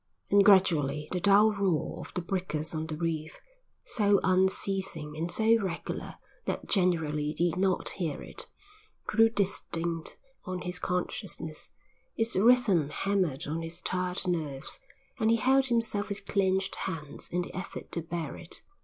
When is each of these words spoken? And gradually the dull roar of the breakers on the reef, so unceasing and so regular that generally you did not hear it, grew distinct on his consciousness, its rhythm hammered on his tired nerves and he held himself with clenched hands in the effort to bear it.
And 0.31 0.43
gradually 0.43 1.07
the 1.11 1.19
dull 1.19 1.51
roar 1.51 1.99
of 1.99 2.11
the 2.15 2.23
breakers 2.23 2.73
on 2.73 2.87
the 2.87 2.97
reef, 2.97 3.37
so 3.83 4.19
unceasing 4.23 5.15
and 5.15 5.31
so 5.31 5.57
regular 5.61 6.15
that 6.45 6.65
generally 6.67 7.25
you 7.25 7.35
did 7.35 7.55
not 7.57 7.89
hear 7.89 8.19
it, 8.23 8.47
grew 9.05 9.29
distinct 9.29 10.17
on 10.43 10.61
his 10.61 10.79
consciousness, 10.79 11.69
its 12.17 12.35
rhythm 12.35 12.89
hammered 12.89 13.45
on 13.45 13.61
his 13.61 13.79
tired 13.79 14.25
nerves 14.27 14.79
and 15.19 15.29
he 15.29 15.35
held 15.35 15.67
himself 15.67 16.09
with 16.09 16.25
clenched 16.25 16.77
hands 16.77 17.29
in 17.29 17.43
the 17.43 17.53
effort 17.55 17.91
to 17.91 18.01
bear 18.01 18.35
it. 18.35 18.63